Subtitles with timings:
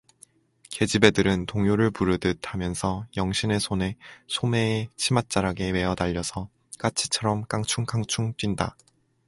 [0.71, 8.75] 계집애들은 동요를 부르듯 하면서 영신의 손에 소매에 치맛자락에 매어달려서 까치처럼 깡충깡충 뛴다.